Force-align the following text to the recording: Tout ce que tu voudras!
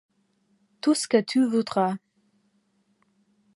Tout 0.81 0.95
ce 0.95 1.07
que 1.07 1.21
tu 1.21 1.45
voudras! 1.45 1.93